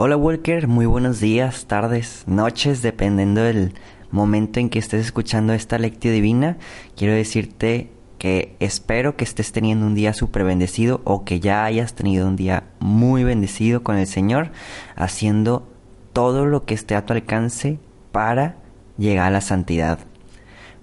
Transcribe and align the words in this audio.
Hola 0.00 0.16
Walker, 0.16 0.68
muy 0.68 0.86
buenos 0.86 1.18
días, 1.18 1.66
tardes, 1.66 2.22
noches, 2.28 2.82
dependiendo 2.82 3.42
del 3.42 3.74
momento 4.12 4.60
en 4.60 4.70
que 4.70 4.78
estés 4.78 5.04
escuchando 5.04 5.54
esta 5.54 5.76
lectio 5.76 6.12
divina. 6.12 6.56
Quiero 6.96 7.14
decirte 7.14 7.90
que 8.16 8.54
espero 8.60 9.16
que 9.16 9.24
estés 9.24 9.50
teniendo 9.50 9.86
un 9.86 9.96
día 9.96 10.14
súper 10.14 10.44
bendecido 10.44 11.00
o 11.02 11.24
que 11.24 11.40
ya 11.40 11.64
hayas 11.64 11.94
tenido 11.96 12.28
un 12.28 12.36
día 12.36 12.62
muy 12.78 13.24
bendecido 13.24 13.82
con 13.82 13.96
el 13.96 14.06
Señor, 14.06 14.52
haciendo 14.94 15.68
todo 16.12 16.46
lo 16.46 16.64
que 16.64 16.74
esté 16.74 16.94
a 16.94 17.04
tu 17.04 17.12
alcance 17.12 17.80
para 18.12 18.54
llegar 18.98 19.26
a 19.26 19.30
la 19.32 19.40
santidad. 19.40 19.98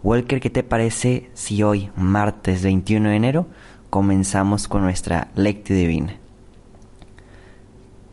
Walker, 0.03 0.41
¿qué 0.41 0.49
te 0.49 0.63
parece 0.63 1.29
si 1.33 1.63
hoy, 1.63 1.89
martes 1.95 2.63
21 2.63 3.07
de 3.07 3.15
enero, 3.15 3.47
comenzamos 3.89 4.67
con 4.67 4.81
nuestra 4.81 5.29
lectio 5.35 5.73
divina? 5.73 6.17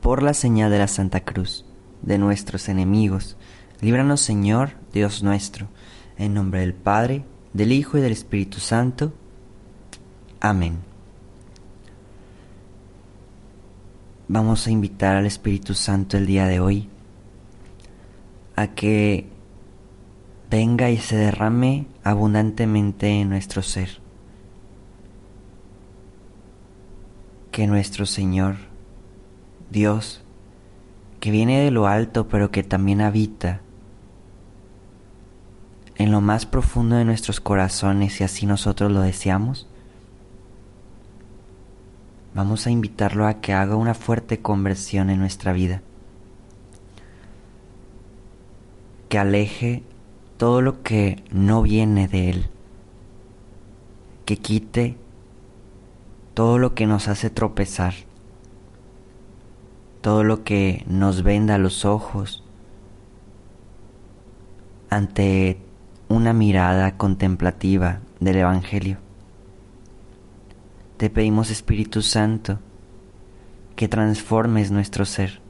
Por 0.03 0.21
la 0.23 0.35
señal 0.35 0.71
de 0.71 0.79
la 0.79 0.89
Santa 0.89 1.21
Cruz, 1.21 1.65
de 2.03 2.19
nuestros 2.19 2.69
enemigos. 2.69 3.37
Líbranos, 3.81 4.21
Señor, 4.21 4.73
Dios 4.93 5.23
nuestro, 5.23 5.69
en 6.19 6.35
nombre 6.35 6.61
del 6.61 6.75
Padre, 6.75 7.25
del 7.53 7.71
Hijo 7.71 7.97
y 7.97 8.01
del 8.01 8.13
Espíritu 8.13 8.59
Santo. 8.59 9.15
Amén. 10.41 10.79
Vamos 14.27 14.67
a 14.67 14.73
invitar 14.73 15.15
al 15.17 15.27
Espíritu 15.27 15.73
Santo 15.73 16.17
el 16.17 16.27
día 16.27 16.47
de 16.47 16.59
hoy 16.59 16.89
a 18.57 18.69
que 18.69 19.29
venga 20.51 20.91
y 20.91 20.99
se 20.99 21.17
derrame 21.17 21.87
abundantemente 22.03 23.21
en 23.21 23.29
nuestro 23.29 23.63
ser. 23.63 24.01
Que 27.53 27.69
nuestro 27.69 28.05
Señor 28.05 28.72
Dios, 29.73 30.21
que 31.19 31.31
viene 31.31 31.65
de 31.65 31.71
lo 31.71 31.87
alto 31.87 32.29
pero 32.29 32.51
que 32.51 32.63
también 32.63 33.01
habita 33.01 33.63
en 35.97 36.13
lo 36.13 36.21
más 36.21 36.45
profundo 36.45 36.97
de 36.97 37.07
nuestros 37.07 37.41
corazones 37.41 38.21
y 38.21 38.25
así 38.25 38.45
nosotros 38.45 38.93
lo 38.93 39.01
deseamos, 39.01 39.67
vamos 42.35 42.67
a 42.67 42.71
invitarlo 42.71 43.27
a 43.27 43.41
que 43.41 43.55
haga 43.55 43.77
una 43.77 43.95
fuerte 43.95 44.41
conversión 44.41 45.09
en 45.09 45.21
nuestra 45.21 45.55
vida, 45.55 45.81
que 49.09 49.19
aleje 49.19 49.83
todo 50.37 50.61
lo 50.61 50.83
que 50.83 51.25
no 51.31 51.63
viene 51.63 52.09
de 52.09 52.29
Él, 52.31 52.47
que 54.27 54.37
quite 54.37 54.97
todo 56.35 56.59
lo 56.59 56.75
que 56.75 56.87
nos 56.87 57.09
hace 57.09 57.31
tropezar 57.31 57.95
todo 60.03 60.25
lo 60.25 60.43
que 60.43 60.85
nos 60.89 61.23
venda 61.23 61.57
los 61.59 61.85
ojos 61.85 62.45
ante 64.91 65.59
una 66.09 66.33
mirada 66.33 66.99
contemplativa 66.99 68.01
del 68.21 68.37
Evangelio. 68.37 68.99
Te 70.97 71.09
pedimos 71.09 71.51
Espíritu 71.51 72.03
Santo 72.03 72.59
que 73.77 73.89
transformes 73.89 74.71
nuestro 74.73 75.05
ser, 75.05 75.41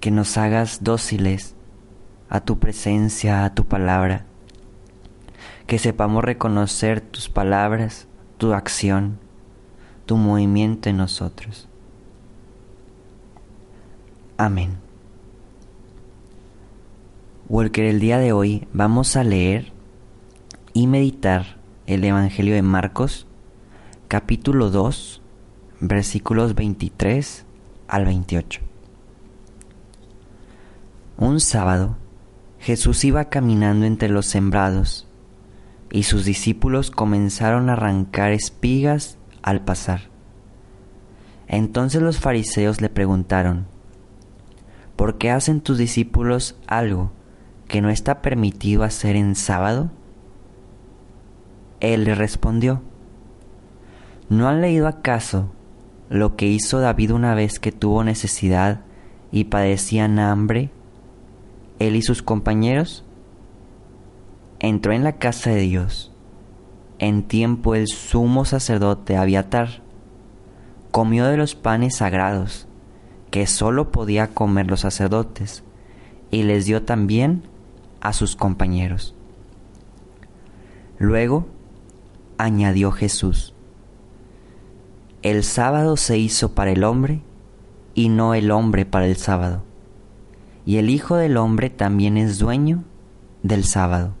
que 0.00 0.10
nos 0.10 0.36
hagas 0.36 0.82
dóciles 0.82 1.54
a 2.30 2.40
tu 2.40 2.58
presencia, 2.58 3.44
a 3.44 3.54
tu 3.54 3.66
palabra, 3.66 4.24
que 5.66 5.78
sepamos 5.78 6.24
reconocer 6.24 7.02
tus 7.02 7.28
palabras, 7.28 8.08
tu 8.38 8.54
acción, 8.54 9.18
tu 10.12 10.18
movimiento 10.18 10.90
en 10.90 10.98
nosotros. 10.98 11.66
Amén. 14.36 14.76
Walker, 17.48 17.86
el 17.86 17.98
día 17.98 18.18
de 18.18 18.32
hoy 18.32 18.68
vamos 18.74 19.16
a 19.16 19.24
leer 19.24 19.72
y 20.74 20.86
meditar 20.86 21.56
el 21.86 22.04
Evangelio 22.04 22.54
de 22.54 22.60
Marcos, 22.60 23.26
capítulo 24.08 24.68
2, 24.68 25.22
versículos 25.80 26.54
23 26.54 27.46
al 27.88 28.04
28. 28.04 28.60
Un 31.16 31.40
sábado, 31.40 31.96
Jesús 32.58 33.02
iba 33.06 33.30
caminando 33.30 33.86
entre 33.86 34.10
los 34.10 34.26
sembrados, 34.26 35.08
y 35.90 36.02
sus 36.02 36.26
discípulos 36.26 36.90
comenzaron 36.90 37.70
a 37.70 37.72
arrancar 37.72 38.32
espigas 38.32 39.16
al 39.42 39.62
pasar. 39.62 40.02
Entonces 41.48 42.00
los 42.00 42.18
fariseos 42.18 42.80
le 42.80 42.88
preguntaron, 42.88 43.66
¿por 44.96 45.18
qué 45.18 45.30
hacen 45.30 45.60
tus 45.60 45.78
discípulos 45.78 46.56
algo 46.66 47.12
que 47.68 47.80
no 47.82 47.90
está 47.90 48.22
permitido 48.22 48.84
hacer 48.84 49.16
en 49.16 49.34
sábado? 49.34 49.90
Él 51.80 52.04
le 52.04 52.14
respondió, 52.14 52.80
¿no 54.28 54.48
han 54.48 54.60
leído 54.60 54.86
acaso 54.86 55.52
lo 56.08 56.36
que 56.36 56.46
hizo 56.46 56.78
David 56.78 57.12
una 57.12 57.34
vez 57.34 57.58
que 57.58 57.72
tuvo 57.72 58.04
necesidad 58.04 58.80
y 59.30 59.44
padecían 59.44 60.18
hambre, 60.18 60.70
él 61.80 61.96
y 61.96 62.02
sus 62.02 62.22
compañeros? 62.22 63.04
Entró 64.60 64.92
en 64.92 65.02
la 65.02 65.14
casa 65.14 65.50
de 65.50 65.62
Dios 65.62 66.11
en 67.02 67.24
tiempo 67.24 67.74
el 67.74 67.88
sumo 67.88 68.44
sacerdote 68.44 69.16
Abiatar 69.16 69.82
comió 70.92 71.26
de 71.26 71.36
los 71.36 71.56
panes 71.56 71.96
sagrados 71.96 72.68
que 73.32 73.48
sólo 73.48 73.90
podía 73.90 74.28
comer 74.28 74.68
los 74.68 74.80
sacerdotes 74.80 75.64
y 76.30 76.44
les 76.44 76.64
dio 76.64 76.84
también 76.84 77.42
a 78.00 78.12
sus 78.12 78.36
compañeros. 78.36 79.16
Luego 80.96 81.48
añadió 82.38 82.92
Jesús, 82.92 83.52
el 85.22 85.42
sábado 85.42 85.96
se 85.96 86.18
hizo 86.18 86.54
para 86.54 86.70
el 86.70 86.84
hombre 86.84 87.20
y 87.94 88.10
no 88.10 88.34
el 88.34 88.52
hombre 88.52 88.86
para 88.86 89.06
el 89.06 89.16
sábado, 89.16 89.64
y 90.64 90.76
el 90.76 90.88
Hijo 90.88 91.16
del 91.16 91.36
Hombre 91.36 91.68
también 91.68 92.16
es 92.16 92.38
dueño 92.38 92.84
del 93.42 93.64
sábado. 93.64 94.14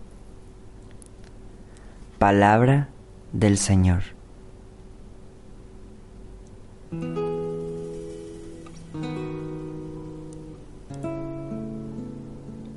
Palabra 2.22 2.88
del 3.32 3.58
Señor. 3.58 4.02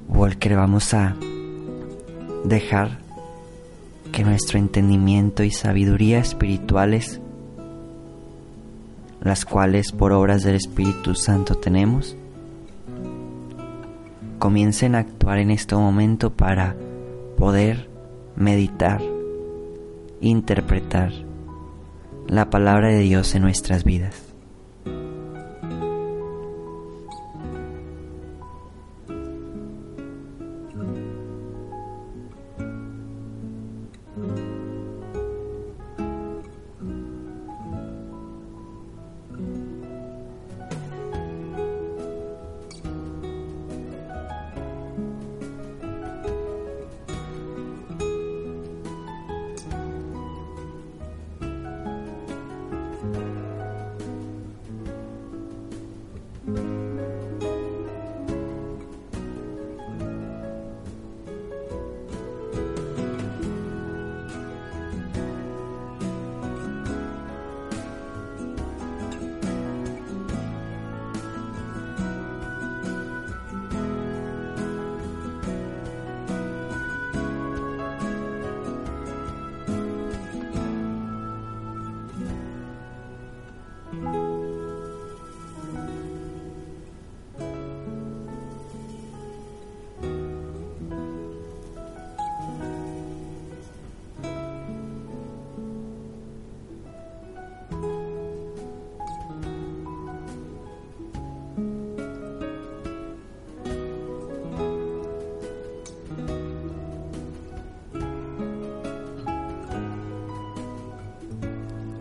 Walker, 0.07 0.55
vamos 0.55 0.91
a 0.95 1.15
dejar 2.43 2.97
que 4.11 4.23
nuestro 4.23 4.57
entendimiento 4.57 5.43
y 5.43 5.51
sabiduría 5.51 6.17
espirituales, 6.17 7.21
las 9.21 9.45
cuales 9.45 9.91
por 9.91 10.11
obras 10.11 10.41
del 10.41 10.55
Espíritu 10.55 11.13
Santo 11.13 11.53
tenemos, 11.53 12.17
comiencen 14.39 14.95
a 14.95 15.01
actuar 15.01 15.37
en 15.37 15.51
este 15.51 15.75
momento 15.75 16.33
para 16.33 16.75
poder 17.37 17.87
meditar 18.35 19.14
interpretar 20.21 21.11
la 22.27 22.49
palabra 22.49 22.89
de 22.89 22.99
Dios 22.99 23.35
en 23.35 23.43
nuestras 23.43 23.83
vidas. 23.83 24.24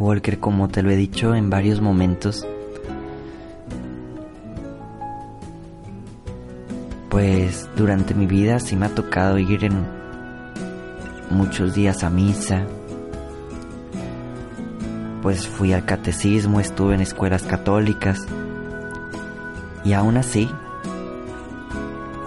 Walker, 0.05 0.39
como 0.39 0.69
te 0.69 0.83
lo 0.83 0.91
he 0.91 0.97
dicho 0.97 1.35
en 1.35 1.49
varios 1.49 1.81
momentos, 1.81 2.47
pues 7.09 7.71
durante 7.75 8.13
mi 8.13 8.27
vida 8.27 8.61
sí 8.61 8.77
me 8.77 8.85
ha 8.85 8.91
tocado 8.91 9.39
ir 9.39 9.65
en 9.65 9.87
muchos 11.31 11.75
días 11.75 12.05
a 12.05 12.11
misa, 12.11 12.67
pues 15.23 15.49
fui 15.49 15.73
al 15.73 15.87
catecismo, 15.87 16.61
estuve 16.61 16.95
en 16.95 17.01
escuelas 17.01 17.45
católicas. 17.45 18.27
Y 19.87 19.95
aún 19.95 20.19
así 20.19 20.51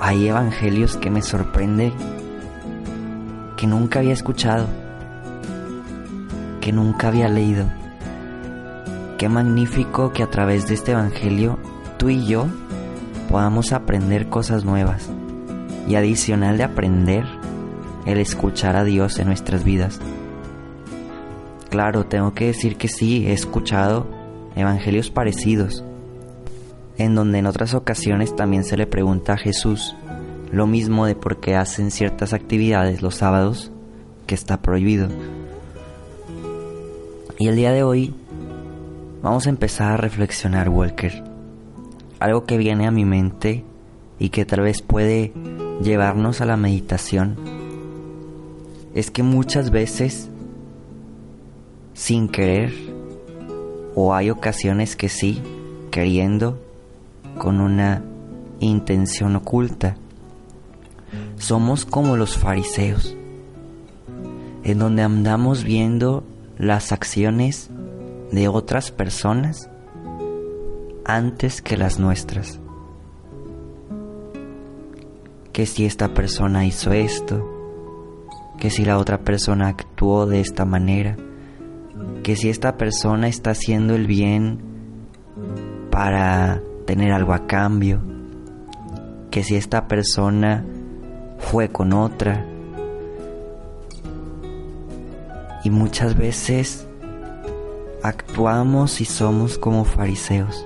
hay 0.01 0.29
evangelios 0.29 0.97
que 0.97 1.11
me 1.11 1.21
sorprende 1.21 1.93
que 3.55 3.67
nunca 3.67 3.99
había 3.99 4.13
escuchado 4.13 4.65
que 6.67 6.73
nunca 6.73 7.07
había 7.07 7.29
leído. 7.29 7.65
Qué 9.17 9.29
magnífico 9.29 10.11
que 10.11 10.21
a 10.21 10.29
través 10.29 10.67
de 10.67 10.73
este 10.73 10.91
Evangelio 10.91 11.57
tú 11.97 12.09
y 12.09 12.25
yo 12.25 12.47
podamos 13.29 13.71
aprender 13.71 14.27
cosas 14.27 14.65
nuevas 14.65 15.09
y 15.87 15.95
adicional 15.95 16.57
de 16.57 16.65
aprender 16.65 17.23
el 18.05 18.17
escuchar 18.17 18.75
a 18.75 18.83
Dios 18.83 19.17
en 19.17 19.27
nuestras 19.27 19.63
vidas. 19.63 20.01
Claro, 21.69 22.05
tengo 22.05 22.33
que 22.33 22.47
decir 22.47 22.75
que 22.75 22.89
sí, 22.89 23.25
he 23.27 23.31
escuchado 23.31 24.05
evangelios 24.57 25.09
parecidos, 25.09 25.85
en 26.97 27.15
donde 27.15 27.39
en 27.39 27.45
otras 27.45 27.75
ocasiones 27.75 28.35
también 28.35 28.65
se 28.65 28.75
le 28.75 28.87
pregunta 28.87 29.35
a 29.35 29.37
Jesús 29.37 29.95
lo 30.51 30.67
mismo 30.67 31.05
de 31.05 31.15
por 31.15 31.39
qué 31.39 31.55
hacen 31.55 31.91
ciertas 31.91 32.33
actividades 32.33 33.01
los 33.01 33.15
sábados 33.15 33.71
que 34.25 34.35
está 34.35 34.61
prohibido. 34.61 35.07
Y 37.39 37.47
el 37.47 37.55
día 37.55 37.71
de 37.71 37.83
hoy 37.83 38.15
vamos 39.21 39.45
a 39.45 39.49
empezar 39.49 39.91
a 39.91 39.97
reflexionar, 39.97 40.69
Walker. 40.69 41.23
Algo 42.19 42.45
que 42.45 42.57
viene 42.57 42.87
a 42.87 42.91
mi 42.91 43.05
mente 43.05 43.63
y 44.17 44.29
que 44.29 44.43
tal 44.43 44.61
vez 44.61 44.81
puede 44.81 45.33
llevarnos 45.83 46.41
a 46.41 46.45
la 46.45 46.57
meditación 46.57 47.35
es 48.95 49.11
que 49.11 49.21
muchas 49.21 49.69
veces, 49.69 50.31
sin 51.93 52.27
querer, 52.27 52.73
o 53.93 54.15
hay 54.15 54.31
ocasiones 54.31 54.95
que 54.95 55.07
sí, 55.07 55.39
queriendo, 55.91 56.59
con 57.37 57.61
una 57.61 58.01
intención 58.59 59.35
oculta, 59.35 59.95
somos 61.37 61.85
como 61.85 62.17
los 62.17 62.35
fariseos, 62.35 63.15
en 64.63 64.79
donde 64.79 65.03
andamos 65.03 65.63
viendo 65.63 66.23
las 66.57 66.91
acciones 66.91 67.69
de 68.31 68.47
otras 68.47 68.91
personas 68.91 69.69
antes 71.05 71.61
que 71.61 71.77
las 71.77 71.99
nuestras. 71.99 72.59
Que 75.53 75.65
si 75.65 75.85
esta 75.85 76.13
persona 76.13 76.65
hizo 76.65 76.91
esto, 76.91 77.47
que 78.59 78.69
si 78.69 78.85
la 78.85 78.97
otra 78.97 79.19
persona 79.19 79.69
actuó 79.69 80.25
de 80.25 80.41
esta 80.41 80.65
manera, 80.65 81.15
que 82.23 82.35
si 82.35 82.49
esta 82.49 82.77
persona 82.77 83.27
está 83.27 83.51
haciendo 83.51 83.95
el 83.95 84.07
bien 84.07 84.59
para 85.91 86.61
tener 86.85 87.11
algo 87.11 87.33
a 87.33 87.47
cambio, 87.47 88.01
que 89.31 89.43
si 89.43 89.55
esta 89.55 89.87
persona 89.87 90.65
fue 91.37 91.69
con 91.69 91.93
otra, 91.93 92.45
y 95.67 95.69
muchas 95.69 96.15
veces 96.15 96.87
actuamos 98.01 99.01
y 99.01 99.05
somos 99.05 99.57
como 99.57 99.83
fariseos. 99.83 100.65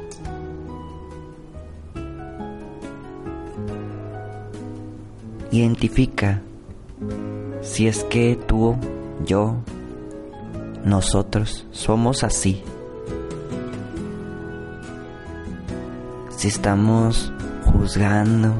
Identifica 5.49 6.39
si 7.61 7.87
es 7.87 8.03
que 8.03 8.37
tú, 8.47 8.75
yo, 9.25 9.55
nosotros 10.85 11.65
somos 11.71 12.23
así. 12.23 12.61
Si 16.29 16.47
estamos 16.47 17.33
juzgando, 17.65 18.53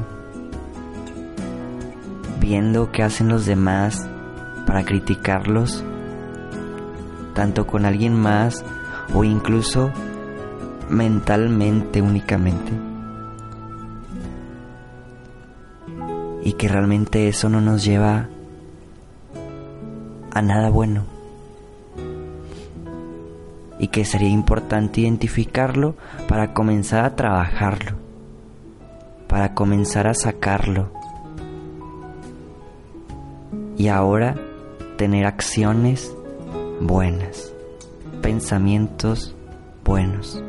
viendo 2.40 2.90
qué 2.90 3.04
hacen 3.04 3.28
los 3.28 3.46
demás 3.46 4.08
para 4.66 4.84
criticarlos, 4.84 5.84
tanto 7.34 7.66
con 7.66 7.84
alguien 7.84 8.14
más 8.14 8.64
o 9.14 9.24
incluso 9.24 9.90
mentalmente 10.88 12.02
únicamente. 12.02 12.72
Y 16.44 16.54
que 16.54 16.68
realmente 16.68 17.28
eso 17.28 17.48
no 17.48 17.60
nos 17.60 17.84
lleva 17.84 18.28
a 20.32 20.42
nada 20.42 20.70
bueno. 20.70 21.04
Y 23.78 23.88
que 23.88 24.04
sería 24.04 24.28
importante 24.28 25.00
identificarlo 25.00 25.96
para 26.28 26.52
comenzar 26.52 27.04
a 27.04 27.16
trabajarlo, 27.16 27.96
para 29.28 29.54
comenzar 29.54 30.06
a 30.06 30.14
sacarlo. 30.14 30.90
Y 33.76 33.88
ahora 33.88 34.36
tener 34.96 35.26
acciones 35.26 36.14
buenas, 36.86 37.52
pensamientos 38.22 39.34
buenos. 39.84 40.42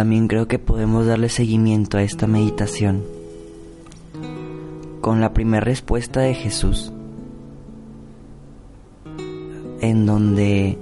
También 0.00 0.28
creo 0.28 0.48
que 0.48 0.58
podemos 0.58 1.04
darle 1.04 1.28
seguimiento 1.28 1.98
a 1.98 2.02
esta 2.02 2.26
meditación. 2.26 3.04
Con 5.02 5.20
la 5.20 5.34
primera 5.34 5.60
respuesta 5.60 6.20
de 6.20 6.32
Jesús, 6.32 6.90
en 9.82 10.06
donde 10.06 10.78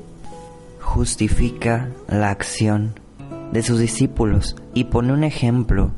justifica 0.81 1.91
la 2.07 2.31
acción 2.31 2.95
de 3.53 3.63
sus 3.63 3.79
discípulos 3.79 4.57
y 4.75 4.85
pone 4.85 5.13
un 5.13 5.25
ejemplo 5.25 5.91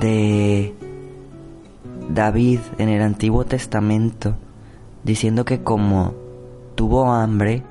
de 0.00 0.74
David 2.12 2.60
en 2.78 2.88
el 2.88 3.02
Antiguo 3.02 3.44
Testamento 3.44 4.36
diciendo 5.04 5.44
que 5.44 5.62
como 5.62 6.14
tuvo 6.74 7.12
hambre, 7.12 7.62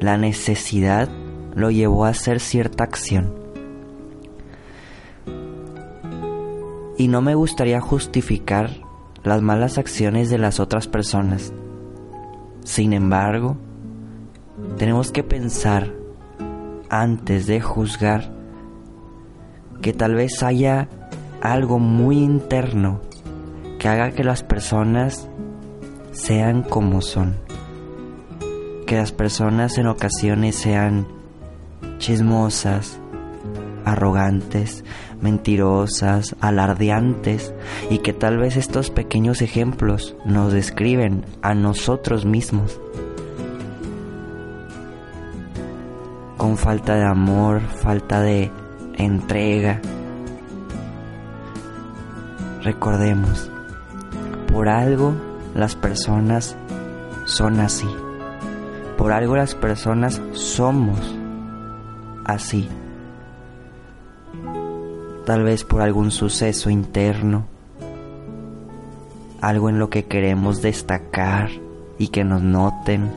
la 0.00 0.16
necesidad 0.16 1.08
lo 1.54 1.70
llevó 1.70 2.04
a 2.04 2.10
hacer 2.10 2.40
cierta 2.40 2.84
acción. 2.84 3.32
Y 6.96 7.08
no 7.08 7.22
me 7.22 7.34
gustaría 7.34 7.80
justificar 7.80 8.70
las 9.24 9.42
malas 9.42 9.78
acciones 9.78 10.30
de 10.30 10.38
las 10.38 10.60
otras 10.60 10.86
personas. 10.86 11.52
Sin 12.62 12.92
embargo, 12.92 13.56
tenemos 14.78 15.10
que 15.10 15.22
pensar 15.22 15.92
antes 17.02 17.46
de 17.46 17.60
juzgar 17.60 18.30
que 19.82 19.92
tal 19.92 20.14
vez 20.14 20.42
haya 20.42 20.88
algo 21.40 21.78
muy 21.78 22.18
interno 22.18 23.00
que 23.78 23.88
haga 23.88 24.12
que 24.12 24.24
las 24.24 24.42
personas 24.42 25.28
sean 26.12 26.62
como 26.62 27.02
son. 27.02 27.36
Que 28.86 28.96
las 28.96 29.12
personas 29.12 29.76
en 29.76 29.88
ocasiones 29.88 30.56
sean 30.56 31.06
chismosas, 31.98 33.00
arrogantes, 33.84 34.84
mentirosas, 35.20 36.36
alardeantes 36.40 37.52
y 37.90 37.98
que 37.98 38.12
tal 38.12 38.38
vez 38.38 38.56
estos 38.56 38.90
pequeños 38.90 39.42
ejemplos 39.42 40.16
nos 40.24 40.52
describen 40.52 41.24
a 41.42 41.54
nosotros 41.54 42.24
mismos. 42.24 42.80
Con 46.44 46.58
falta 46.58 46.94
de 46.94 47.04
amor, 47.04 47.62
falta 47.62 48.20
de 48.20 48.50
entrega. 48.98 49.80
Recordemos, 52.62 53.50
por 54.52 54.68
algo 54.68 55.14
las 55.54 55.74
personas 55.74 56.54
son 57.24 57.60
así. 57.60 57.88
Por 58.98 59.12
algo 59.12 59.36
las 59.36 59.54
personas 59.54 60.20
somos 60.32 61.00
así. 62.26 62.68
Tal 65.24 65.44
vez 65.44 65.64
por 65.64 65.80
algún 65.80 66.10
suceso 66.10 66.68
interno, 66.68 67.46
algo 69.40 69.70
en 69.70 69.78
lo 69.78 69.88
que 69.88 70.04
queremos 70.04 70.60
destacar 70.60 71.48
y 71.98 72.08
que 72.08 72.22
nos 72.22 72.42
noten. 72.42 73.10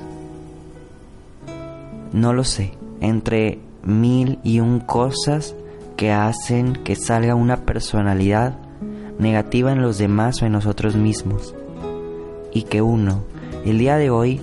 No 2.14 2.32
lo 2.32 2.46
sé, 2.46 2.78
entre 3.02 3.60
mil 3.84 4.40
y 4.44 4.60
un 4.60 4.80
cosas 4.80 5.56
que 5.96 6.12
hacen 6.12 6.74
que 6.74 6.96
salga 6.96 7.36
una 7.36 7.66
personalidad 7.66 8.58
negativa 9.20 9.72
en 9.72 9.82
los 9.82 9.98
demás 9.98 10.42
o 10.42 10.46
en 10.46 10.52
nosotros 10.52 10.96
mismos. 10.96 11.56
Y 12.54 12.64
que 12.64 12.82
uno, 12.82 13.24
el 13.66 13.80
día 13.80 13.98
de 13.98 14.10
hoy, 14.10 14.42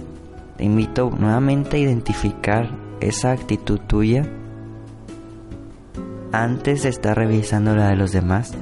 te 0.57 0.65
invito 0.65 1.11
nuevamente 1.11 1.77
a 1.77 1.81
identificar 1.81 2.71
esa 3.01 3.33
actitud 3.33 3.81
tuya 3.81 4.29
antes 6.33 6.83
de 6.83 6.89
estar 6.89 7.17
revisando 7.17 7.77
la 7.77 7.89
de 7.89 7.97
los 7.97 8.13
demás. 8.13 8.53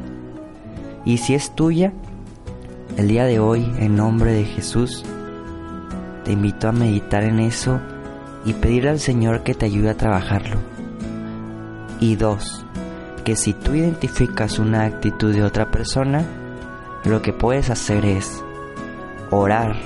Y 1.05 1.19
si 1.19 1.35
es 1.35 1.55
tuya, 1.55 1.93
el 2.97 3.09
día 3.09 3.25
de 3.25 3.41
hoy, 3.41 3.71
en 3.79 3.97
nombre 3.97 4.33
de 4.33 4.45
Jesús, 4.45 5.05
te 6.25 6.33
invito 6.33 6.69
a 6.69 6.73
meditar 6.73 7.25
en 7.25 7.41
eso 7.41 7.81
y 8.45 8.55
pedirle 8.55 8.91
al 8.91 9.01
Señor 9.01 9.43
que 9.43 9.55
te 9.55 9.67
ayude 9.67 9.91
a 9.91 9.97
trabajarlo. 9.97 10.57
Y 12.01 12.17
dos, 12.17 12.65
que 13.25 13.37
si 13.37 13.53
tú 13.53 13.75
identificas 13.75 14.59
una 14.59 14.85
actitud 14.85 15.35
de 15.35 15.45
otra 15.45 15.71
persona, 15.71 16.25
lo 17.05 17.23
que 17.23 17.33
puedes 17.33 17.71
hacer 17.71 18.05
es 18.05 18.43
orar 19.31 19.77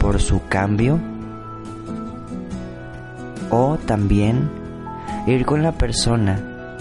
por 0.00 0.20
su 0.20 0.46
cambio 0.48 0.98
o 3.50 3.78
también 3.78 4.50
ir 5.26 5.44
con 5.44 5.62
la 5.62 5.72
persona 5.72 6.76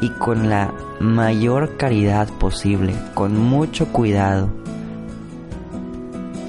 y 0.00 0.10
con 0.10 0.48
la 0.48 0.72
mayor 1.00 1.76
caridad 1.76 2.28
posible, 2.28 2.94
con 3.14 3.38
mucho 3.38 3.88
cuidado, 3.88 4.50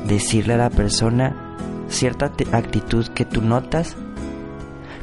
decirle 0.07 0.53
a 0.53 0.57
la 0.57 0.69
persona 0.69 1.50
cierta 1.91 2.31
actitud 2.51 3.07
que 3.09 3.25
tú 3.25 3.41
notas, 3.41 3.95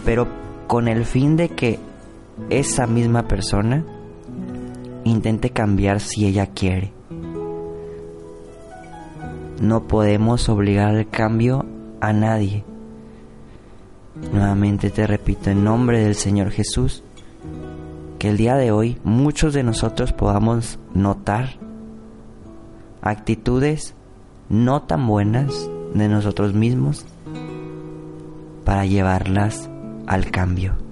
pero 0.05 0.27
con 0.67 0.89
el 0.89 1.05
fin 1.05 1.37
de 1.37 1.51
que 1.51 1.79
esa 2.51 2.87
misma 2.87 3.29
persona 3.29 3.85
intente 5.05 5.51
cambiar 5.51 6.01
si 6.01 6.27
ella 6.27 6.47
quiere. 6.47 6.93
No 9.61 9.89
podemos 9.89 10.49
obligar 10.49 10.95
al 10.95 11.09
cambio 11.09 11.67
a 12.01 12.13
nadie. 12.13 12.65
Nuevamente 14.33 14.91
te 14.91 15.07
repito 15.07 15.51
en 15.51 15.65
nombre 15.65 16.01
del 16.01 16.15
Señor 16.15 16.51
Jesús, 16.51 17.03
que 18.19 18.29
el 18.29 18.37
día 18.37 18.57
de 18.57 18.73
hoy 18.73 18.99
muchos 19.05 19.55
de 19.55 19.63
nosotros 19.63 20.13
podamos 20.13 20.79
notar 20.93 21.51
actitudes 23.01 23.95
no 24.49 24.83
tan 24.83 25.07
buenas 25.07 25.71
de 25.95 26.09
nosotros 26.09 26.55
mismos 26.55 27.05
para 28.65 28.85
llevarlas 28.85 29.69
al 30.07 30.31
cambio. 30.31 30.88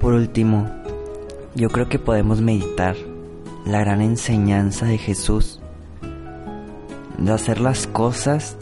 Por 0.00 0.14
último, 0.14 0.68
yo 1.54 1.68
creo 1.68 1.88
que 1.88 1.98
podemos 1.98 2.40
meditar 2.40 2.96
la 3.66 3.80
gran 3.80 4.00
enseñanza 4.00 4.86
de 4.86 4.98
Jesús 4.98 5.60
de 7.18 7.32
hacer 7.32 7.60
las 7.60 7.86
cosas 7.86 8.56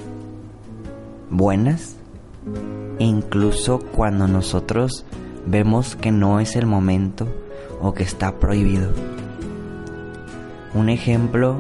buenas 1.30 1.94
incluso 2.98 3.78
cuando 3.78 4.26
nosotros 4.26 5.04
vemos 5.46 5.96
que 5.96 6.10
no 6.10 6.40
es 6.40 6.56
el 6.56 6.66
momento 6.66 7.26
o 7.80 7.94
que 7.94 8.02
está 8.02 8.38
prohibido. 8.38 8.90
Un 10.78 10.88
ejemplo 10.88 11.56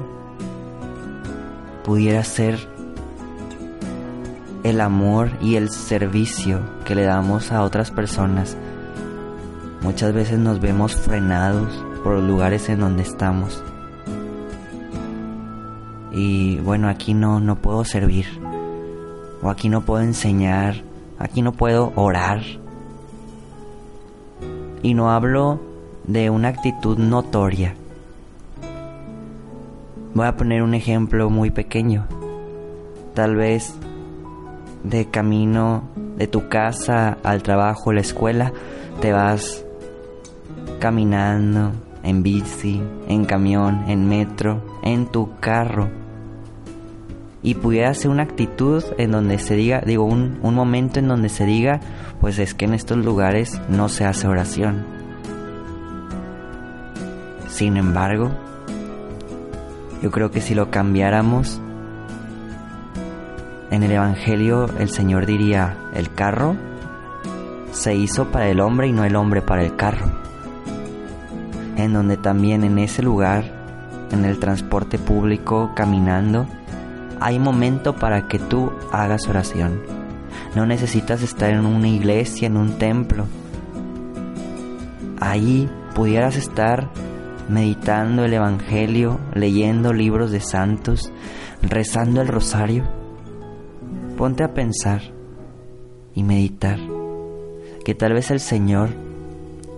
pudiera 1.84 2.22
ser 2.24 2.58
el 4.62 4.80
amor 4.80 5.30
y 5.42 5.56
el 5.56 5.70
servicio 5.70 6.60
que 6.84 6.94
le 6.94 7.02
damos 7.02 7.52
a 7.52 7.62
otras 7.62 7.90
personas 7.90 8.56
Muchas 9.80 10.12
veces 10.12 10.38
nos 10.38 10.60
vemos 10.60 10.96
frenados 10.96 11.72
por 12.02 12.14
los 12.14 12.24
lugares 12.24 12.68
en 12.68 12.80
donde 12.80 13.02
estamos. 13.02 13.62
Y 16.12 16.56
bueno, 16.58 16.88
aquí 16.88 17.14
no, 17.14 17.38
no 17.38 17.56
puedo 17.56 17.84
servir. 17.84 18.26
O 19.40 19.50
aquí 19.50 19.68
no 19.68 19.82
puedo 19.82 20.02
enseñar. 20.02 20.82
Aquí 21.18 21.42
no 21.42 21.52
puedo 21.52 21.92
orar. 21.94 22.42
Y 24.82 24.94
no 24.94 25.12
hablo 25.12 25.60
de 26.04 26.28
una 26.28 26.48
actitud 26.48 26.98
notoria. 26.98 27.74
Voy 30.18 30.26
a 30.26 30.34
poner 30.36 30.64
un 30.64 30.74
ejemplo 30.74 31.30
muy 31.30 31.52
pequeño. 31.52 32.08
Tal 33.14 33.36
vez 33.36 33.72
de 34.82 35.04
camino 35.04 35.84
de 36.16 36.26
tu 36.26 36.48
casa 36.48 37.18
al 37.22 37.44
trabajo, 37.44 37.92
la 37.92 38.00
escuela, 38.00 38.52
te 39.00 39.12
vas 39.12 39.64
caminando, 40.80 41.70
en 42.02 42.24
bici, 42.24 42.82
en 43.06 43.26
camión, 43.26 43.84
en 43.86 44.08
metro, 44.08 44.60
en 44.82 45.06
tu 45.06 45.36
carro. 45.38 45.88
Y 47.40 47.54
pudiera 47.54 47.94
ser 47.94 48.10
una 48.10 48.24
actitud 48.24 48.82
en 48.98 49.12
donde 49.12 49.38
se 49.38 49.54
diga, 49.54 49.82
digo, 49.86 50.02
un, 50.02 50.40
un 50.42 50.52
momento 50.52 50.98
en 50.98 51.06
donde 51.06 51.28
se 51.28 51.46
diga, 51.46 51.78
pues 52.20 52.40
es 52.40 52.54
que 52.54 52.64
en 52.64 52.74
estos 52.74 52.98
lugares 52.98 53.60
no 53.68 53.88
se 53.88 54.04
hace 54.04 54.26
oración. 54.26 54.84
Sin 57.46 57.76
embargo, 57.76 58.32
Yo 60.02 60.10
creo 60.10 60.30
que 60.30 60.40
si 60.40 60.54
lo 60.54 60.70
cambiáramos, 60.70 61.60
en 63.70 63.82
el 63.82 63.92
Evangelio 63.92 64.66
el 64.78 64.88
Señor 64.88 65.26
diría, 65.26 65.76
el 65.92 66.12
carro 66.12 66.56
se 67.72 67.94
hizo 67.94 68.30
para 68.30 68.48
el 68.48 68.60
hombre 68.60 68.88
y 68.88 68.92
no 68.92 69.04
el 69.04 69.16
hombre 69.16 69.42
para 69.42 69.62
el 69.62 69.76
carro. 69.76 70.06
En 71.76 71.92
donde 71.92 72.16
también 72.16 72.64
en 72.64 72.78
ese 72.78 73.02
lugar, 73.02 73.44
en 74.10 74.24
el 74.24 74.38
transporte 74.38 74.98
público, 74.98 75.72
caminando, 75.74 76.46
hay 77.20 77.38
momento 77.38 77.94
para 77.94 78.26
que 78.28 78.38
tú 78.38 78.72
hagas 78.92 79.28
oración. 79.28 79.82
No 80.54 80.64
necesitas 80.64 81.22
estar 81.22 81.50
en 81.50 81.66
una 81.66 81.88
iglesia, 81.88 82.46
en 82.46 82.56
un 82.56 82.78
templo. 82.78 83.26
Ahí 85.20 85.68
pudieras 85.94 86.36
estar 86.36 86.88
meditando 87.48 88.24
el 88.24 88.34
Evangelio, 88.34 89.20
leyendo 89.34 89.92
libros 89.92 90.30
de 90.30 90.40
santos, 90.40 91.12
rezando 91.62 92.20
el 92.20 92.28
rosario. 92.28 92.84
Ponte 94.16 94.44
a 94.44 94.54
pensar 94.54 95.02
y 96.14 96.22
meditar 96.22 96.78
que 97.84 97.94
tal 97.94 98.12
vez 98.12 98.30
el 98.30 98.40
Señor 98.40 98.90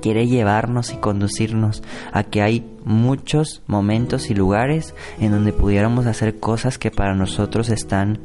quiere 0.00 0.26
llevarnos 0.26 0.92
y 0.92 0.96
conducirnos 0.96 1.82
a 2.12 2.24
que 2.24 2.42
hay 2.42 2.66
muchos 2.84 3.62
momentos 3.66 4.30
y 4.30 4.34
lugares 4.34 4.94
en 5.20 5.32
donde 5.32 5.52
pudiéramos 5.52 6.06
hacer 6.06 6.40
cosas 6.40 6.78
que 6.78 6.90
para 6.90 7.14
nosotros 7.14 7.68
están 7.68 8.18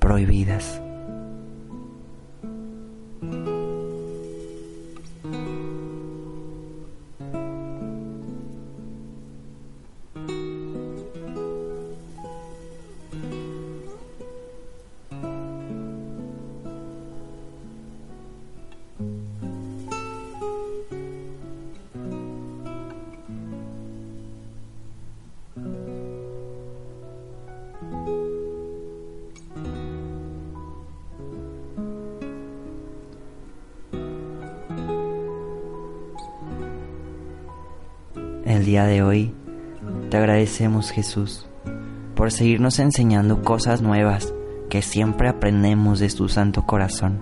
prohibidas. 0.00 0.85
El 38.56 38.64
día 38.64 38.86
de 38.86 39.02
hoy 39.02 39.32
te 40.10 40.16
agradecemos 40.16 40.90
Jesús 40.90 41.46
por 42.14 42.32
seguirnos 42.32 42.78
enseñando 42.78 43.42
cosas 43.42 43.82
nuevas 43.82 44.32
que 44.70 44.80
siempre 44.80 45.28
aprendemos 45.28 45.98
de 45.98 46.08
tu 46.08 46.28
santo 46.30 46.64
corazón. 46.64 47.20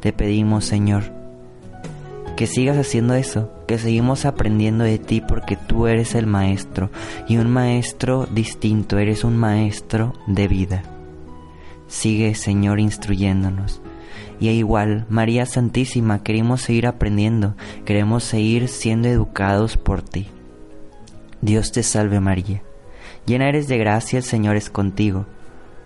Te 0.00 0.12
pedimos 0.12 0.64
Señor 0.64 1.02
que 2.36 2.46
sigas 2.46 2.78
haciendo 2.78 3.14
eso, 3.14 3.52
que 3.66 3.76
seguimos 3.78 4.24
aprendiendo 4.24 4.84
de 4.84 4.98
ti 4.98 5.20
porque 5.20 5.56
tú 5.56 5.88
eres 5.88 6.14
el 6.14 6.26
maestro 6.26 6.90
y 7.28 7.38
un 7.38 7.50
maestro 7.50 8.26
distinto, 8.26 8.98
eres 8.98 9.24
un 9.24 9.36
maestro 9.36 10.14
de 10.28 10.46
vida. 10.46 10.82
Sigue 11.88 12.36
Señor 12.36 12.78
instruyéndonos. 12.78 13.82
Y 14.38 14.48
igual, 14.48 15.06
María 15.08 15.44
Santísima, 15.44 16.22
queremos 16.22 16.62
seguir 16.62 16.86
aprendiendo, 16.86 17.54
queremos 17.84 18.22
seguir 18.24 18.68
siendo 18.68 19.08
educados 19.08 19.76
por 19.76 20.02
ti. 20.02 20.28
Dios 21.42 21.72
te 21.72 21.82
salve 21.82 22.20
María, 22.20 22.62
llena 23.26 23.48
eres 23.48 23.66
de 23.66 23.76
gracia, 23.76 24.18
el 24.18 24.22
Señor 24.22 24.54
es 24.54 24.70
contigo, 24.70 25.26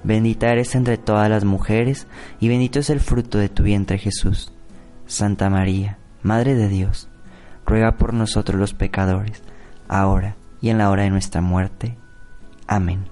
bendita 0.04 0.52
eres 0.52 0.74
entre 0.74 0.98
todas 0.98 1.30
las 1.30 1.44
mujeres, 1.44 2.06
y 2.40 2.48
bendito 2.48 2.78
es 2.78 2.90
el 2.90 3.00
fruto 3.00 3.38
de 3.38 3.48
tu 3.48 3.62
vientre 3.62 3.98
Jesús. 3.98 4.52
Santa 5.06 5.48
María, 5.48 5.98
Madre 6.22 6.54
de 6.54 6.68
Dios, 6.68 7.08
ruega 7.64 7.96
por 7.96 8.12
nosotros 8.12 8.60
los 8.60 8.74
pecadores, 8.74 9.42
ahora 9.88 10.36
y 10.60 10.68
en 10.68 10.78
la 10.78 10.90
hora 10.90 11.04
de 11.04 11.10
nuestra 11.10 11.40
muerte. 11.40 11.96
Amén. 12.66 13.06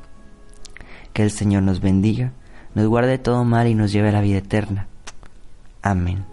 Que 1.12 1.22
el 1.22 1.30
Señor 1.30 1.62
nos 1.62 1.80
bendiga, 1.80 2.32
nos 2.74 2.86
guarde 2.88 3.18
todo 3.18 3.44
mal 3.44 3.68
y 3.68 3.74
nos 3.74 3.90
lleve 3.90 4.10
a 4.10 4.12
la 4.12 4.20
vida 4.20 4.38
eterna. 4.38 4.88
Amén. 5.80 6.24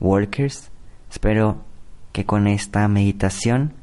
Workers, 0.00 0.70
espero 1.10 1.64
que 2.12 2.24
con 2.24 2.46
esta 2.46 2.86
meditación 2.88 3.74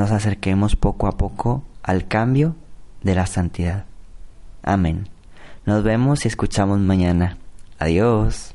nos 0.00 0.12
acerquemos 0.12 0.76
poco 0.76 1.08
a 1.08 1.18
poco 1.18 1.62
al 1.82 2.08
cambio 2.08 2.56
de 3.02 3.14
la 3.14 3.26
santidad. 3.26 3.84
Amén. 4.62 5.10
Nos 5.66 5.82
vemos 5.82 6.24
y 6.24 6.28
escuchamos 6.28 6.78
mañana. 6.78 7.36
Adiós. 7.78 8.54